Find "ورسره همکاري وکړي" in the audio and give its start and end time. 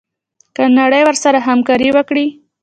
1.05-2.25